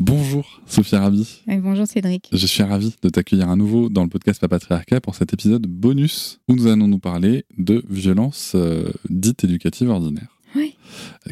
[0.00, 1.42] Bonjour Sophia Rabi.
[1.60, 2.28] bonjour Cédric.
[2.32, 6.38] Je suis ravi de t'accueillir à nouveau dans le podcast Papatriarcat pour cet épisode bonus
[6.46, 10.38] où nous allons nous parler de violence euh, dite éducative ordinaire.
[10.54, 10.76] Oui.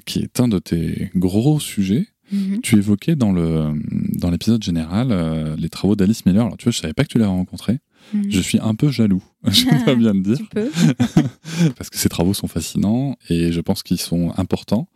[0.05, 2.09] Qui est un de tes gros sujets.
[2.33, 2.61] Mhm.
[2.61, 3.73] Tu évoquais dans le
[4.19, 6.45] dans l'épisode général euh, les travaux d'Alice Miller.
[6.45, 7.79] Alors tu vois, je savais pas que tu l'avais rencontré.
[8.13, 8.31] Mhm.
[8.31, 10.39] Je suis un peu jaloux, je dois bien le dire.
[11.77, 14.89] Parce que ces travaux sont fascinants et je pense qu'ils sont importants.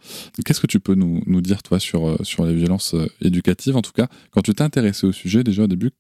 [0.44, 3.76] Qu'est-ce que tu peux nous, nous, dire, toi, sur, euh, sur les violences euh, éducatives?
[3.76, 5.90] En tout cas, quand tu t'es intéressé au sujet, déjà au début,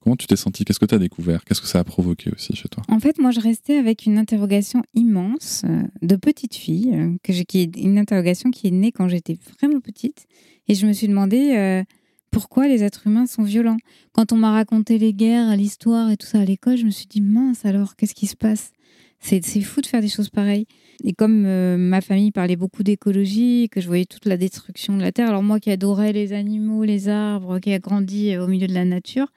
[0.00, 0.64] comment tu t'es senti?
[0.64, 1.44] Qu'est-ce que tu as découvert?
[1.44, 2.82] Qu'est-ce que ça a provoqué aussi chez toi?
[2.88, 7.76] En fait, moi, je restais avec une interrogation immense euh, de petite fille, que est
[7.76, 10.26] une interrogation qui est née quand j'étais vraiment petite.
[10.68, 11.84] Et je me suis demandé
[12.34, 13.76] pourquoi les êtres humains sont violents.
[14.12, 17.06] Quand on m'a raconté les guerres, l'histoire et tout ça à l'école, je me suis
[17.06, 18.72] dit mince alors, qu'est-ce qui se passe?
[19.20, 20.66] C'est, fou de faire des choses pareilles.
[21.04, 25.02] Et comme euh, ma famille parlait beaucoup d'écologie, que je voyais toute la destruction de
[25.02, 28.48] la Terre, alors moi qui adorais les animaux, les arbres, qui a grandi euh, au
[28.48, 29.28] milieu de la nature,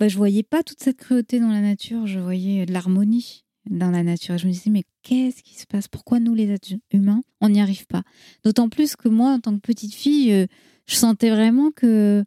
[0.00, 3.90] bah, je voyais pas toute cette cruauté dans la nature, je voyais de l'harmonie dans
[3.90, 4.34] la nature.
[4.34, 5.88] Et je me disais, mais qu'est-ce qui se passe?
[5.88, 8.02] Pourquoi nous, les êtres humains, on n'y arrive pas?
[8.44, 10.46] D'autant plus que moi, en tant que petite fille, euh,
[10.86, 12.24] je sentais vraiment que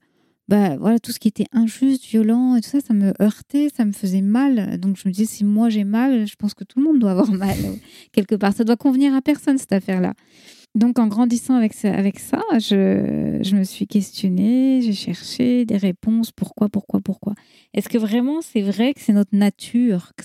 [0.47, 3.83] bah voilà tout ce qui était injuste, violent et tout ça, ça me heurtait, ça
[3.83, 4.79] me faisait mal.
[4.79, 7.11] Donc je me disais si moi j'ai mal, je pense que tout le monde doit
[7.11, 7.57] avoir mal
[8.13, 8.53] quelque part.
[8.53, 10.13] Ça doit convenir à personne cette affaire-là.
[10.75, 16.31] Donc en grandissant avec ça, je, me suis questionnée, j'ai cherché des réponses.
[16.31, 17.33] Pourquoi, pourquoi, pourquoi?
[17.73, 20.23] Est-ce que vraiment c'est vrai que c'est notre nature que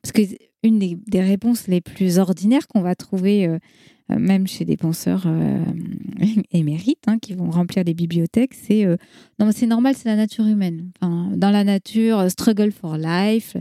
[0.00, 0.22] Parce que
[0.62, 3.58] une des, des, réponses les plus ordinaires qu'on va trouver euh,
[4.10, 5.64] euh, même chez des penseurs euh,
[6.52, 8.96] émérites hein, qui vont remplir des bibliothèques, c'est euh,
[9.38, 10.90] non, c'est normal, c'est la nature humaine.
[11.00, 13.56] dans la nature, struggle for life,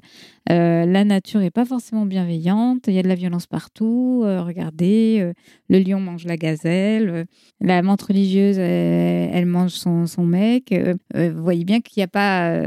[0.47, 4.21] la nature n'est pas forcément bienveillante, il y a de la violence partout.
[4.23, 5.31] regardez,
[5.69, 7.25] le lion mange la gazelle,
[7.61, 10.73] la menthe religieuse, elle, mange son, son mec.
[11.13, 12.59] vous voyez bien qu'il n'y a pas,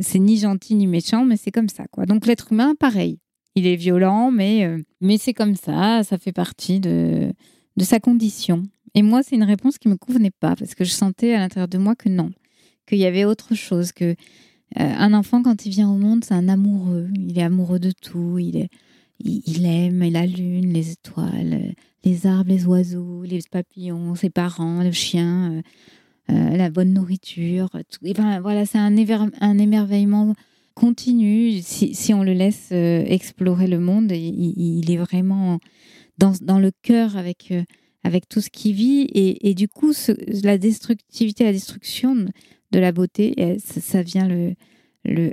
[0.00, 2.04] c'est ni gentil ni méchant, mais c'est comme ça, quoi.
[2.04, 3.18] Donc l'être humain, pareil
[3.54, 7.32] il est violent, mais, euh, mais c'est comme ça, ça fait partie de,
[7.76, 8.62] de sa condition.
[8.94, 11.68] Et moi, c'est une réponse qui me convenait pas, parce que je sentais à l'intérieur
[11.68, 12.30] de moi que non,
[12.86, 14.14] qu'il y avait autre chose, que euh,
[14.74, 18.38] un enfant, quand il vient au monde, c'est un amoureux, il est amoureux de tout,
[18.38, 18.68] il,
[19.66, 25.62] aime la lune, les étoiles, les arbres, les oiseaux, les papillons, ses parents, le chien,
[26.30, 27.68] euh, la bonne nourriture.
[27.70, 28.14] Tout.
[28.14, 30.34] Ben, voilà, c'est un, émerveillement
[30.74, 35.58] continue, si, on le laisse euh, explorer le monde, il, est vraiment
[36.20, 37.62] dans, le cœur avec, euh,
[38.04, 39.08] avec tout ce qu'il vit.
[39.12, 39.92] Et, du coup,
[40.42, 44.54] la destructivité, la destruction de la beauté, ça, vient le,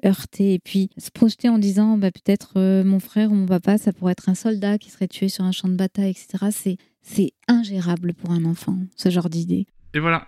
[0.06, 0.54] heurter.
[0.54, 3.92] Et puis se projeter en disant bah, peut-être euh, mon frère ou mon papa, ça
[3.92, 6.78] pourrait être un soldat qui serait tué sur un champ de bataille, etc.
[7.02, 9.66] C'est ingérable pour un enfant, ce genre d'idée.
[9.94, 10.28] Et voilà,